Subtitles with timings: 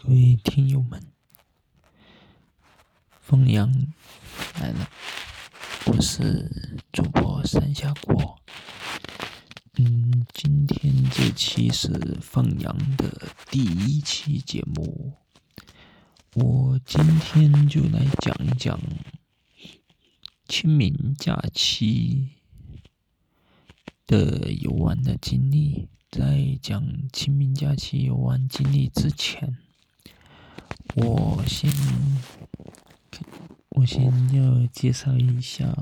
[0.00, 1.02] 各位听友们，
[3.20, 3.68] 凤阳
[4.60, 4.88] 来了，
[5.86, 8.38] 我是主播三峡国。
[9.74, 11.88] 嗯，今天这期是
[12.20, 15.14] 凤阳的第一期节目，
[16.34, 18.80] 我今天就来讲一讲
[20.46, 22.36] 清明假期
[24.06, 25.88] 的游玩的经历。
[26.08, 29.58] 在讲清明假期游玩经历之前，
[30.96, 31.70] 我先
[33.70, 35.72] 我先要介绍一下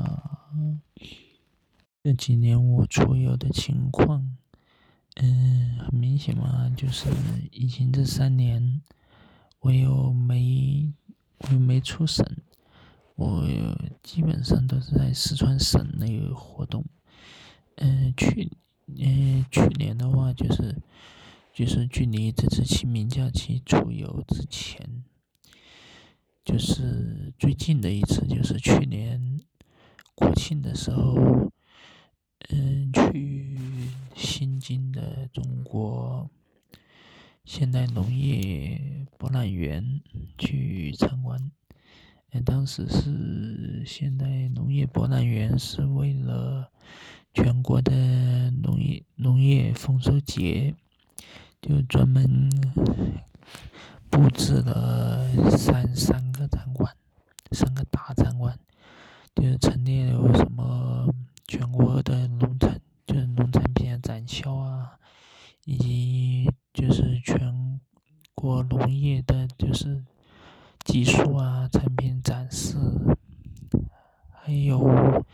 [2.02, 4.36] 这几年我出游的情况。
[5.16, 7.08] 嗯，很明显嘛，就是
[7.50, 8.82] 疫情这三年，
[9.60, 10.92] 我又没
[11.38, 12.26] 我又没出省，
[13.14, 13.46] 我
[14.02, 16.84] 基本上都是在四川省内活动。
[17.76, 18.50] 嗯，去。
[18.88, 20.80] 嗯，去年的话就是，
[21.56, 25.02] 就是距离这次清明假期出游之前，
[26.44, 29.40] 就是最近的一次，就是去年
[30.14, 31.50] 国庆的时候，
[32.50, 33.56] 嗯，去
[34.14, 36.28] 新津的中国
[37.46, 40.02] 现代农业博览园
[40.36, 41.50] 去参观。
[42.32, 46.70] 嗯，当时是现代农业博览园是为了。
[47.34, 50.74] 全国的农业农业丰收节，
[51.68, 52.48] 就专门
[54.08, 56.94] 布置了三三个展馆，
[57.50, 58.56] 三个大展馆，
[59.34, 61.12] 就是陈列有什么
[61.48, 64.96] 全国的农产，就是农产品展销啊，
[65.64, 67.80] 以及就是全
[68.34, 70.04] 国农业的，就是
[70.84, 72.76] 技术啊产品展示，
[74.30, 75.24] 还有。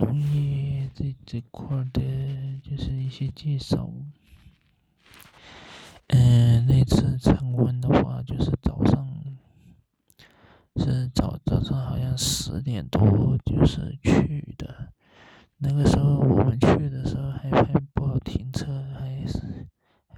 [0.00, 2.00] 农业这这块的，
[2.62, 3.90] 就是一些介绍。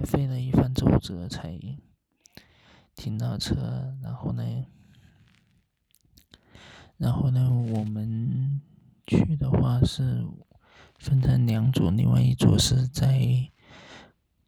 [0.04, 1.58] 费了一番周折才
[2.94, 3.96] 停到车。
[4.02, 4.42] 然后呢，
[6.96, 8.60] 然后呢，我们。
[9.06, 10.24] 去的话是
[10.96, 13.50] 分成两组，另外一组是在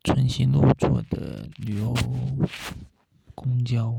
[0.05, 1.93] 春熙路坐的旅游
[3.35, 3.93] 公交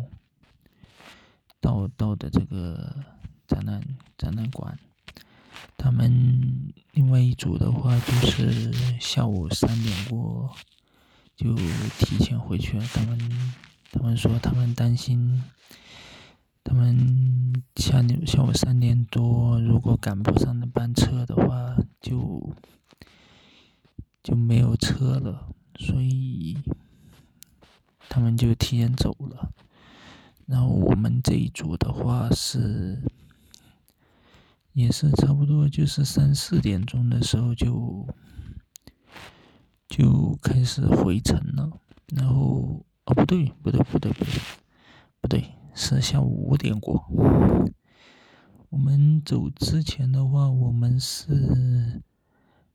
[1.59, 2.96] 到到的这个
[3.46, 3.84] 展览
[4.18, 4.80] 展览馆。
[5.75, 8.72] 他们另外一组的话就是
[9.02, 10.56] 下午三点过
[11.36, 11.56] 就
[12.00, 12.86] 提前回去了。
[12.94, 13.18] 他们
[13.92, 15.44] 他们说他们担心。
[16.66, 22.56] 他们下下午三点多，如果赶不上那班车的话，就
[24.24, 26.58] 就没有车了，所以
[28.08, 29.52] 他们就提前走了。
[30.46, 33.04] 然后我们这一组的话是，
[34.72, 38.08] 也是差不多就是三四点钟的时候就
[39.96, 41.70] 就开始回程了。
[42.16, 44.42] 然后哦，不对，不对，不对，不对，
[45.22, 45.46] 不对。
[45.76, 47.06] 是下午五点过。
[48.70, 52.02] 我们走之前的话，我们是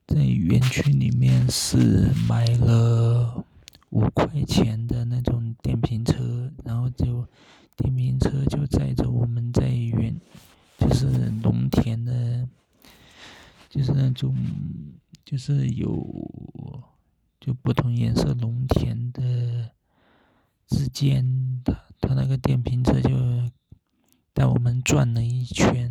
[0.07, 3.45] 在园区里面是买了
[3.91, 7.27] 五块钱的那种电瓶车，然后就
[7.77, 10.21] 电瓶车就载着我们在园，
[10.78, 11.07] 就是
[11.43, 12.49] 农田的，
[13.69, 14.37] 就是那种
[15.25, 15.97] 就是有
[17.48, 19.70] 就不同颜色农田的
[20.66, 21.25] 之间
[21.64, 21.75] 的。
[21.98, 23.09] 他那个电瓶车就
[24.34, 25.88] 带我们转了一圈，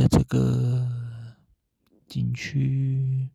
[0.00, 0.88] 的这个
[2.06, 3.28] 景区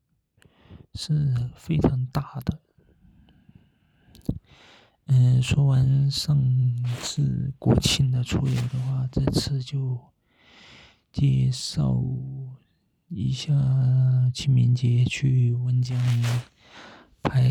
[0.95, 2.59] 是非常大的。
[5.05, 6.35] 嗯，说完上
[6.99, 9.99] 次国庆的出游的话，这次就
[11.11, 12.01] 介绍
[13.09, 13.53] 一下
[14.33, 15.95] 清明节去温江
[17.21, 17.43] 拍。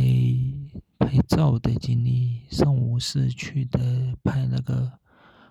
[0.96, 4.98] 拍照的经历，上午是去的拍那个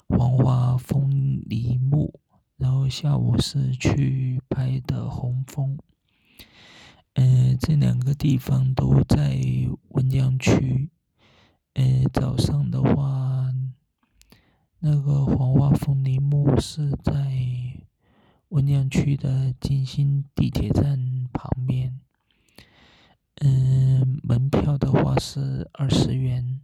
[0.08, 2.20] 黄花枫梨木，
[2.64, 5.78] 然后下午是去拍的红枫。
[7.16, 9.38] 嗯，这两个地方都在
[9.90, 10.90] 温江区。
[11.74, 11.84] 呃，
[12.14, 13.54] 早上的话，
[14.80, 17.14] 那个黄花风铃木是在
[18.48, 22.00] 温江区的金星地铁站旁边。
[23.42, 26.62] 嗯，门票的话是二十元。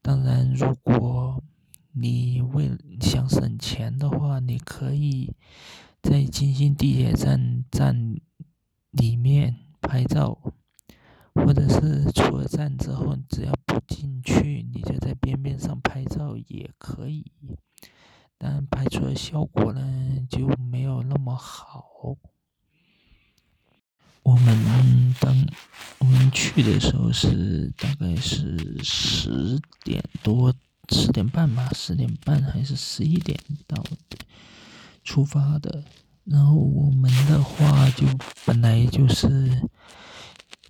[0.00, 1.42] 当然，如果
[1.98, 5.34] 你为想省钱的话，你可以
[6.02, 8.14] 在金星地铁站站
[8.90, 10.38] 里面拍照，
[11.34, 17.24] 或者是出了站之后，只要不进去，你就在边边上拍照也可以。
[18.36, 22.18] 但拍出的效果呢，就没有那么好。
[24.22, 25.34] 我们当
[26.00, 30.52] 我们去的时候是大概是十点多、
[30.90, 33.82] 十点半吧，十点半还是十一点到
[35.02, 35.84] 出发的。
[36.24, 38.04] 然后我们的话就
[38.44, 39.62] 本来就是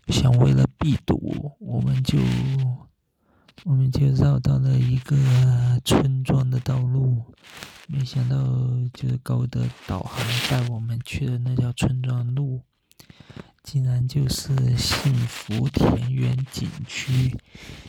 [0.09, 2.19] 想为了避堵，我们就
[3.65, 5.17] 我们就绕到了一个
[5.85, 7.25] 村庄的道路，
[7.89, 8.37] 没想到
[8.93, 12.63] 就是高德导航带我们去的那条村庄路。
[13.67, 17.37] 竟然就是幸福田园景区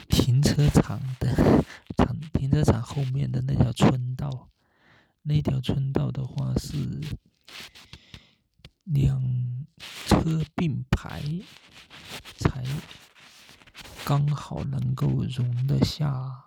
[0.10, 1.64] 停车场的
[1.96, 4.50] 场停车场后面的那条村道，
[5.22, 7.00] 那条村道的话是
[8.86, 9.22] 两
[10.08, 11.22] 车并排，
[12.40, 12.64] 才
[14.04, 16.44] 刚好能够容得下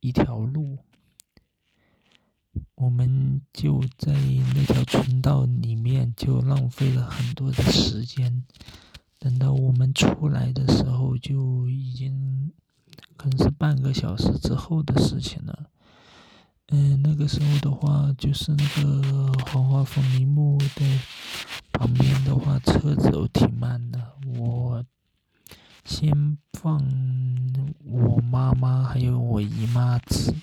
[0.00, 0.76] 一条路。
[2.82, 8.42] 我们就在那条村道里面，就浪费了很多的时间。
[9.20, 12.50] 等到我们出来的时候，就已经
[13.16, 15.66] 可能是半个小时之后的事情了。
[16.70, 21.00] 嗯，那个时候的话，就是那个黄花风铃木的
[21.70, 24.00] 旁边的话，车子都挺慢的。
[24.36, 24.84] 我
[25.84, 26.82] 先放
[27.84, 30.34] 我妈妈还有我姨妈子。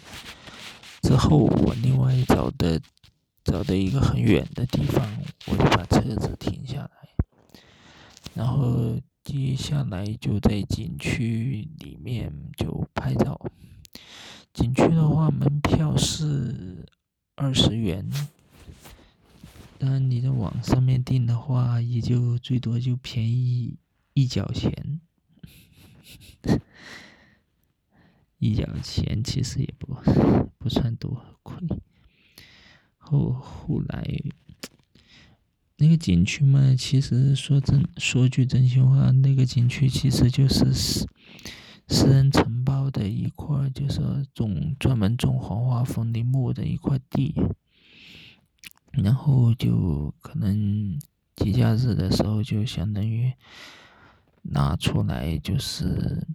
[1.01, 2.81] 之后，我另外找的
[3.43, 5.05] 找的一个很远的地方，
[5.47, 7.09] 我就把车子停下来，
[8.33, 13.39] 然后接下来就在景区里面就拍照。
[14.53, 16.85] 景区的话，门票是
[17.35, 18.09] 二十元，
[19.77, 23.77] 但你在网上面订的话，也就最多就便宜
[24.13, 24.99] 一角钱。
[28.39, 29.95] 一角钱其实也不
[30.57, 31.55] 不算多亏。
[32.97, 34.21] 后后来
[35.77, 41.05] 那个景区嘛，其实说真说句真心话，那个景区其实就是私
[41.87, 47.35] 私人承包的一块，就是种专门种黄花风铃木的一块地。
[48.91, 50.97] 然后就可能
[51.35, 53.33] 节假日的时候，就相当于
[54.43, 56.25] 拿出来就是。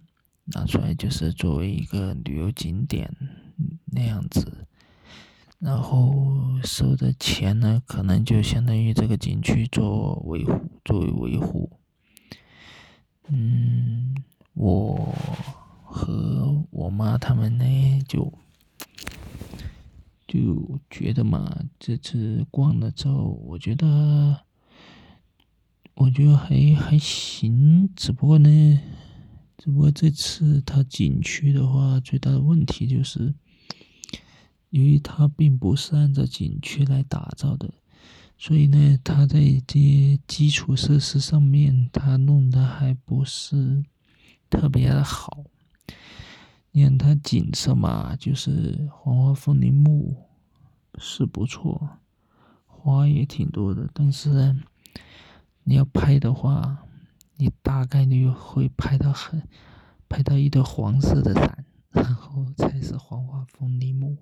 [0.45, 3.11] 拿出来就是作为一个旅游景点
[3.85, 4.67] 那样子，
[5.57, 11.71] 然后收的钱呢，可能就相当于这个景区做维护，作为维护。
[13.27, 14.15] 嗯，
[14.53, 15.15] 我
[15.83, 17.65] 和我妈他们呢，
[18.07, 18.31] 就
[20.27, 24.41] 就觉得嘛，这次逛了之后，我觉得
[25.95, 28.79] 我觉得还还行，只不过呢。
[29.57, 33.33] 只不过这次它景区的话，最大的问题就是，
[34.69, 37.73] 由于它并不是按照景区来打造的，
[38.37, 43.83] 所以呢，它在这些基础设施上面，它弄得还不是
[44.49, 45.45] 特别的好。
[46.71, 50.15] 你看它景色嘛，就是黄花风铃木
[50.99, 51.89] 是不错，
[52.65, 54.53] 花也挺多的，但是
[55.63, 56.84] 你要拍的话。
[57.37, 59.45] 你大概率会拍到很，
[60.07, 64.17] 拍到一堆黄色的伞，然后才是黄花风铃木。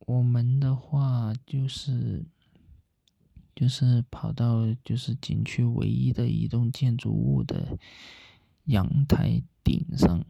[0.00, 2.26] 我们的话就是，
[3.54, 7.78] 就是跑到就是景区唯一的一栋建筑物的
[8.64, 10.22] 阳台顶上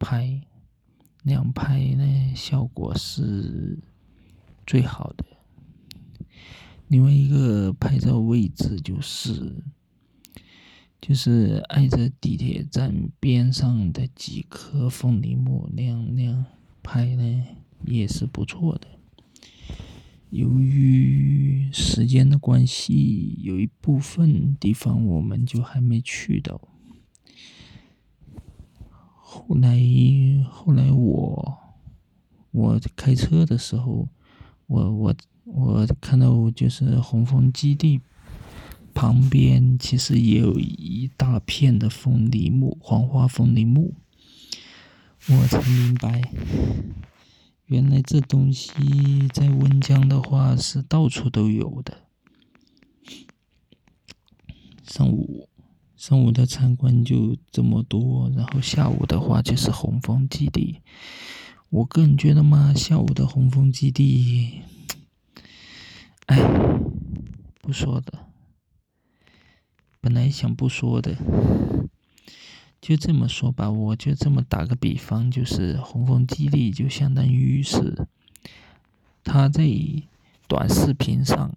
[0.00, 0.42] 拍，
[1.22, 3.78] 那样拍呢效果是
[4.66, 5.24] 最好的。
[6.88, 9.62] 另外一个拍照位置就是。
[11.02, 16.44] 就是挨着地铁站边上的几棵风铃木，那样那样
[16.80, 17.44] 拍呢
[17.84, 18.86] 也是不错的。
[20.30, 26.60] 由于时间的关系，有一部分地方我们就还没去到。
[28.94, 29.76] 后来
[30.48, 31.58] 后来我
[32.52, 34.08] 我开车的时候，
[34.68, 35.14] 我我
[35.46, 38.00] 我看到就是红枫基地。
[38.94, 43.94] 旁边其实也有一大片的枫铃木，黄花枫铃木。
[45.28, 46.20] 我才明白，
[47.66, 48.70] 原来这东西
[49.32, 51.98] 在温江的话是到处都有的。
[54.82, 55.48] 上午，
[55.96, 60.80] 上午的参观就这么多，然后下午的话就是红枫基地。
[61.70, 64.60] 我个人觉得嘛，下午的红枫基地，
[66.26, 66.36] 哎，
[67.60, 68.26] 不说的，
[70.02, 71.16] 本来想不说的，
[72.80, 73.70] 就这么说吧。
[73.70, 78.08] 我就这么打个比方，就是红枫基地就相当于是，
[79.22, 79.64] 他在
[80.48, 81.54] 短视频上，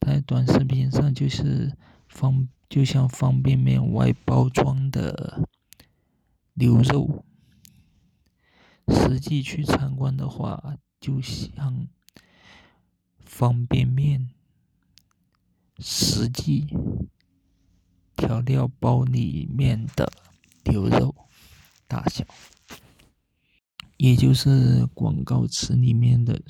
[0.00, 1.74] 在短视频上就是
[2.08, 5.46] 方，就像方便面外包装的
[6.54, 7.22] 牛肉。
[8.90, 11.86] 实际去参观的话，就像
[13.20, 14.30] 方便面
[15.78, 16.66] 实际
[18.18, 20.10] 调料包里面的
[20.64, 21.14] 牛肉
[21.86, 22.24] 大小，
[23.96, 26.42] 也就是广告词里面的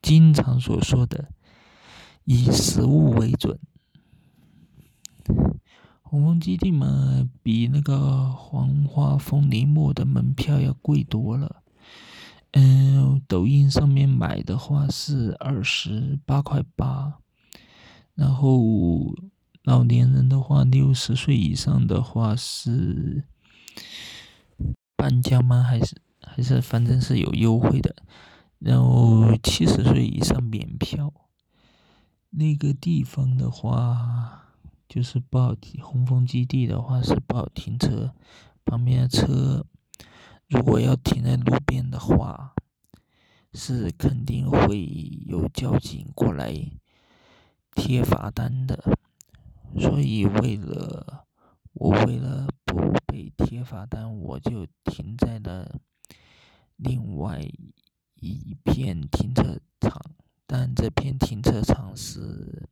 [0.00, 1.28] 经常所说的
[2.24, 3.58] “以实物为准”。
[6.00, 11.62] 红枫基地嘛，比那个黄花风铃木的门票要贵多了。
[12.52, 17.18] 嗯，抖音上面买的话是二十八块八，
[18.14, 18.58] 然后
[19.68, 23.22] 老年人的话，六十岁以上的话是
[24.96, 25.62] 半价吗？
[25.62, 27.94] 还是还是反正是有优惠的，
[28.58, 31.12] 然后七十岁以上免票。
[32.30, 34.54] 那个地方的话，
[34.88, 38.14] 就是不好停，红枫基地的话是不好停车，
[38.64, 39.66] 旁边的车。
[40.48, 42.54] 如果要停在路边的话，
[43.52, 44.88] 是肯定会
[45.26, 46.54] 有交警过来
[47.74, 48.96] 贴罚单的。
[49.76, 51.26] 所以为了
[51.72, 55.80] 我为了不被贴罚单，我就停在了
[56.76, 57.40] 另外
[58.14, 60.00] 一片停车场。
[60.46, 62.68] 但这片停车场是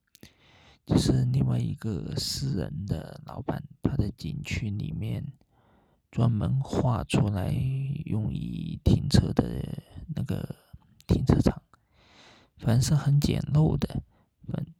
[0.86, 5.32] 就是另外一个私人的老板他的景区里面。
[6.08, 7.52] 专门画出来
[8.06, 9.82] 用于停车的
[10.14, 10.56] 那个
[11.06, 11.60] 停车场，
[12.56, 14.02] 凡是很简陋的，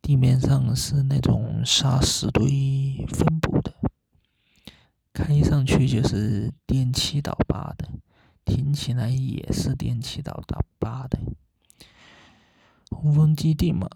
[0.03, 3.75] 地面上是那种沙石堆分布的，
[5.13, 7.89] 开上去就是电气倒八的，
[8.45, 10.43] 停起来也是电气倒
[10.79, 11.19] 八的。
[12.91, 13.89] 红枫基地嘛，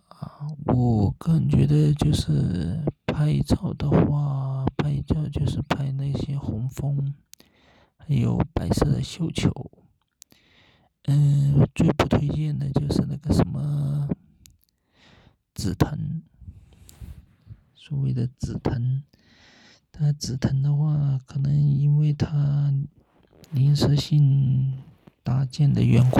[0.66, 7.14] 我个人觉得就是拍照的话，拍照就是拍那些红枫。
[7.96, 9.52] 还有白色的绣球，
[11.04, 14.08] 嗯，最不推荐的就是那个什么
[15.60, 16.22] 紫藤，
[17.74, 19.02] 所谓的紫藤，
[19.92, 22.72] 它紫藤的话，可能因为它
[23.50, 24.82] 临时性
[25.22, 26.18] 搭建的缘故，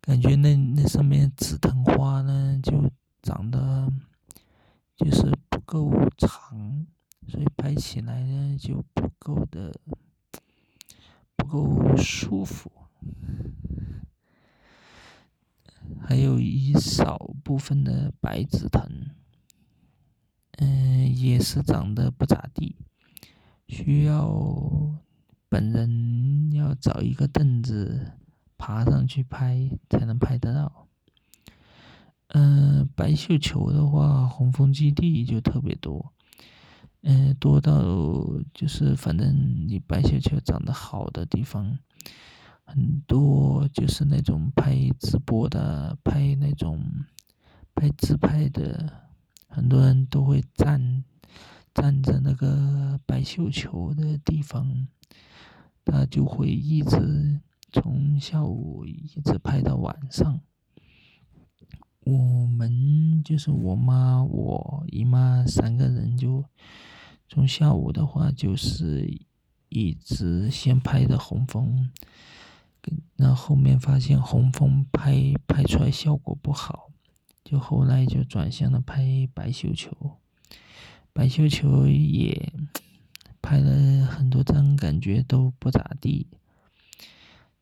[0.00, 3.92] 感觉那那上面紫藤花呢就长得
[4.96, 6.86] 就是不够长，
[7.28, 9.78] 所以拍起来呢就不够的。
[11.36, 12.70] 不够舒服，
[15.98, 18.82] 还有一少部分的白紫藤，
[20.58, 22.76] 嗯，也是长得不咋地，
[23.68, 25.00] 需要
[25.48, 28.12] 本人要找一个凳子
[28.56, 30.88] 爬上去拍才能拍得到。
[32.28, 36.12] 嗯，白绣球的话，红枫基地就特别多。
[37.02, 37.82] 嗯，多到
[38.52, 41.78] 就是反正你白绣球长得好的地方，
[42.70, 46.80] 很多就是那种拍直播的、拍那种
[47.74, 48.92] 拍自拍的，
[49.48, 51.04] 很多人都会站
[51.74, 54.86] 站在那个白绣球的地方，
[55.84, 57.40] 他就会一直
[57.72, 60.40] 从下午一直拍到晚上。
[62.00, 66.44] 我们就是我妈、我姨妈三个人就。
[67.32, 69.08] 从下午的话，就是
[69.68, 71.88] 一直先拍的红枫，
[73.16, 76.90] 然后后面发现红枫拍拍出来效果不好，
[77.44, 80.18] 就后来就转向了拍白绣球，
[81.12, 82.52] 白绣球也
[83.42, 86.26] 拍了很多张，感觉都不咋地。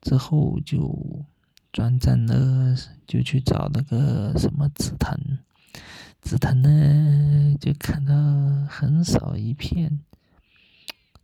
[0.01, 1.25] 之后就
[1.73, 5.39] 转战了，就去找那个什么紫藤。
[6.21, 8.15] 紫藤呢，就看到
[8.69, 10.01] 很少一片，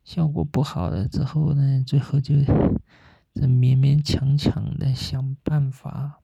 [0.05, 2.35] 效果不好了之后呢，最后就
[3.35, 6.21] 这勉勉强强的想办法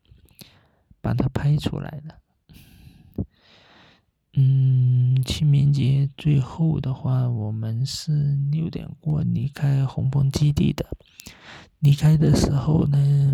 [1.00, 3.26] 把它拍出来了。
[4.34, 10.86] 嗯，清明节最后的话，我们是六点过离开红枫基地的。
[11.80, 13.32] 离开的时候呢，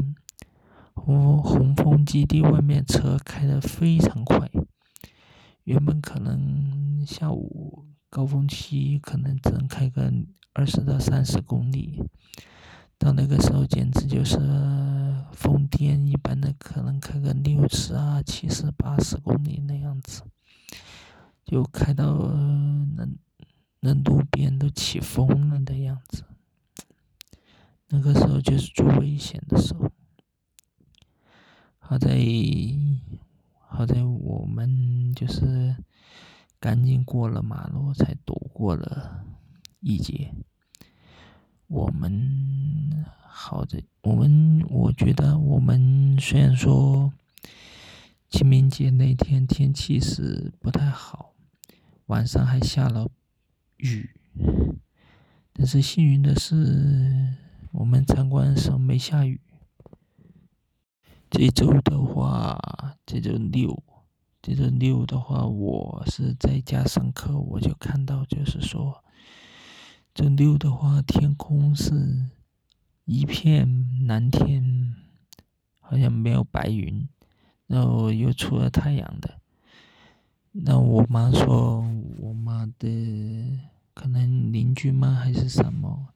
[0.94, 4.50] 红红枫基地外面车开的非常快。
[5.64, 10.10] 原本可能下午高峰期可能只能开个
[10.54, 12.02] 二十到三十公里，
[12.98, 14.38] 到那个时候简直就是
[15.32, 20.22] 疯癫一般的，可能开个六十啊、七十、八十公里那样子。
[21.44, 22.32] 就开到
[22.96, 23.06] 那
[23.78, 26.24] 那路边都起风了的样子，
[27.86, 29.88] 那个时候就是最危险的时候。
[31.78, 32.18] 好在
[33.60, 35.76] 好在我们就是
[36.58, 39.24] 赶紧过了马路，才躲过了
[39.78, 40.34] 一劫。
[41.68, 47.12] 我们好的我们我觉得我们虽然说
[48.28, 51.34] 清明节那天天气是不太好。
[52.06, 53.10] 晚上还下了
[53.78, 54.08] 雨，
[55.52, 57.34] 但是幸运的是，
[57.72, 59.40] 我们参观的时候没下雨。
[61.28, 63.82] 这周的话，这周六，
[64.40, 69.02] 这周六的话，我是在家上课，我就看到，就是说，
[70.16, 72.24] 周六的话，天空是
[73.04, 74.94] 一片蓝天，
[75.78, 77.06] 好像没有白云，
[77.66, 79.38] 然后又出了太阳的。
[80.52, 81.86] 那我妈说，
[82.18, 83.58] 我妈的
[83.92, 86.08] 可能邻居吗还是什么？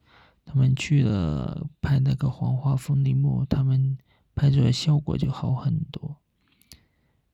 [0.47, 3.99] 他们去了拍那个黄花风铃木，他们
[4.35, 6.17] 拍出来效果就好很多。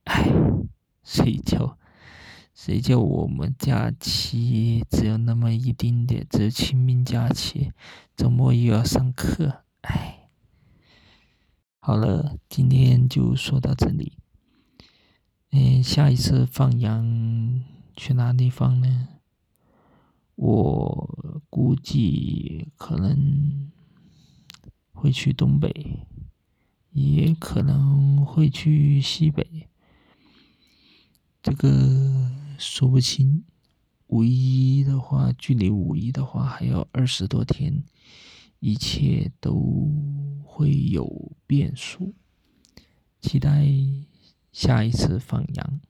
[0.07, 0.29] 唉，
[1.05, 1.79] 睡觉
[2.57, 7.71] 谁叫我们假期只有那么一丁点，只有清明假期，
[8.17, 10.31] 周末又要上课，唉。
[11.79, 14.15] 好了，今天就说到这里。
[15.51, 17.63] 嗯，下一次放羊
[17.95, 19.09] 去哪地方呢？
[20.37, 23.71] 我估计可能
[24.93, 26.09] 会去东北，
[26.93, 29.69] 也可能会去西北，
[31.43, 32.16] 这个
[32.59, 33.45] 说不清。
[34.09, 37.83] 五一的话，距离五一的话还有二十多天，
[38.61, 39.91] 一切都
[40.45, 42.15] 会有变数，
[43.21, 43.67] 期待。
[44.53, 45.81] 下一次放羊，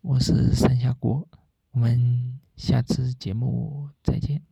[0.00, 1.28] 我是三下锅，
[1.72, 4.42] 我们下次节目再见。